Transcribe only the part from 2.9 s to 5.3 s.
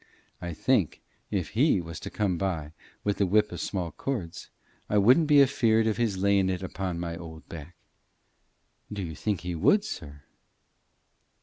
wi' the whip o' small cords, I wouldn't